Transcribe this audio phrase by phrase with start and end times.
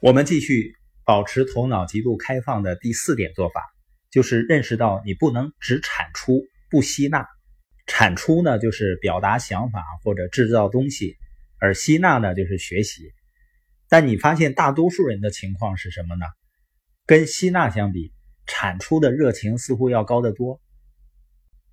[0.00, 3.64] 我们继续保持头脑极度开放的第四点做法，
[4.12, 7.26] 就是认识到你不能只产出不吸纳。
[7.84, 11.16] 产出呢，就是表达想法或者制造东西；
[11.58, 13.12] 而吸纳呢，就是学习。
[13.88, 16.26] 但你发现大多数人的情况是什么呢？
[17.04, 18.12] 跟吸纳相比，
[18.46, 20.60] 产出的热情似乎要高得多。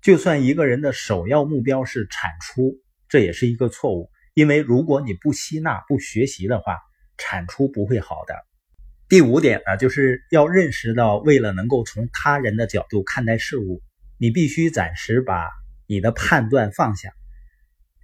[0.00, 6.78] 就算一个人的首要目标是产出，这也是一个错误，因为如果你不吸纳、不学习的话，
[7.18, 8.34] 产出不会好的。
[9.08, 13.82] 第五点呢，就是要认识到，为了能够从他人的角度看待事物，
[14.18, 15.48] 你必须暂时把
[15.86, 17.12] 你的判断放下，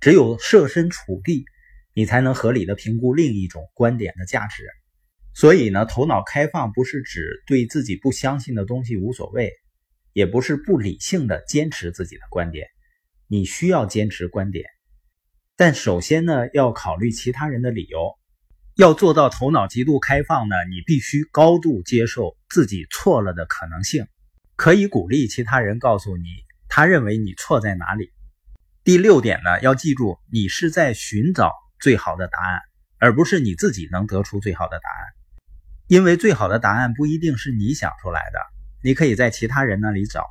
[0.00, 1.44] 只有设身处地。
[1.92, 4.64] 你才能合理的评估另一种观点的价值。
[5.34, 9.52] 所以呢，头脑开放不是指对自己不相信的东西无所谓，
[10.12, 12.68] 也不是不理性的坚持自己的观点。
[13.26, 14.66] 你需要坚持观点，
[15.56, 18.16] 但首先呢，要考虑其他人的理由。
[18.80, 24.06] 要做到头脑极度开放呢，你必须高度接受自己错了的可能性，
[24.56, 26.24] 可以鼓励其他人告诉你
[26.66, 28.10] 他认为你错在哪里。
[28.82, 31.52] 第六点呢，要记住，你是在寻找。
[31.78, 32.60] 最好的答案，
[32.98, 35.08] 而不是你自己能得出最好的答案，
[35.86, 38.38] 因为最好的答案不一定是你想出来的，
[38.82, 40.24] 你可以在其他人那里找。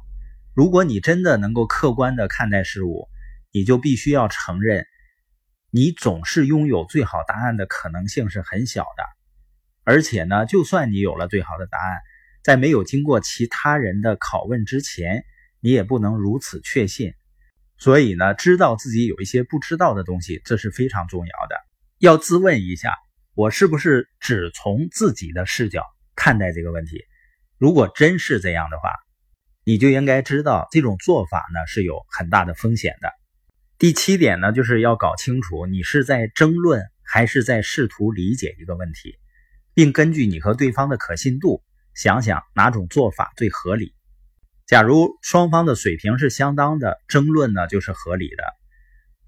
[0.56, 3.08] 如果你真的能够客观的看待事物，
[3.52, 4.86] 你就必须要承认，
[5.72, 9.04] 你总是拥有最好答案的可能性是很小的。
[9.84, 12.00] 而且呢，就算你有了最好的答案，
[12.44, 15.24] 在没有经过其他人的拷问之前，
[15.60, 17.14] 你也不能如此确信。
[17.78, 21.56] 所以呢，知道自己有一些不知道的东西，这是非常重要的。
[21.98, 22.94] 要自问一下，
[23.36, 27.06] 我是不是只从自己的视角看待这个问题？
[27.58, 28.92] 如果真是这样的话，
[29.64, 33.12] 你就应该知道这种做法呢是有很大的风险的。
[33.80, 39.18] 第七点呢，就是要搞清楚你是在争论还是在试图理解一个问题，
[39.74, 41.64] 并根据你和对方的可信度，
[41.94, 43.96] 想想哪种做法最合理。
[44.68, 48.44] 假如双方的水平是相当的，争论呢就是合理的。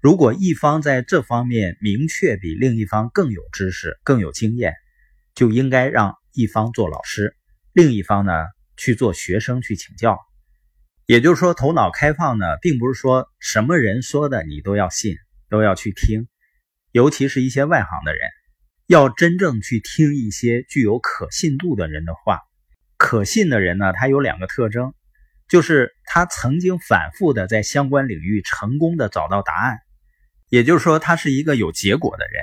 [0.00, 4.74] 如果一方在这方面明确比另一方更有知识、更有经验，
[5.34, 7.34] 就应该让一方做老师，
[7.72, 8.34] 另一方呢
[8.76, 10.18] 去做学生去请教。
[11.06, 15.16] 也就是说，头脑开放呢，并不是说什么人说的你都要信，
[15.48, 16.28] 都要去听，
[16.90, 18.20] 尤其是一些外行的人，
[18.86, 22.40] 要真正去听一些具有可信度的人的话。
[22.96, 24.94] 可信的人呢，他有两个特征。
[25.48, 29.80] 就是他曾经反复的在相关领域成功的找到答案，
[30.48, 32.42] 也就是说他是一个有结果的人。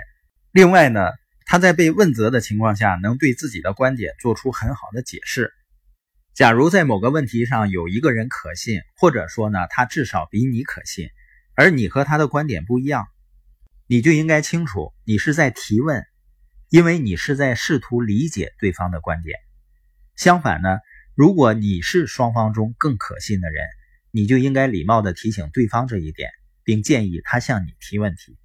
[0.52, 1.08] 另外呢，
[1.48, 5.52] 他在被问责的情况下，能对自己的观点做出很好的解释。
[6.40, 11.10] 假如在某个问题上有一个人可信，或者说呢，他至少比你可信，
[11.54, 13.10] 而你和他的观点不一样，
[13.88, 16.06] 你就应该清楚，你是在提问，
[16.70, 19.38] 因为你是在试图理解对方的观点。
[20.16, 20.78] 相反呢？
[21.14, 23.66] 如果你是双方中更可信的人，
[24.10, 26.30] 你就应该礼貌地提醒对方这一点，
[26.64, 28.38] 并建议他向你提问题。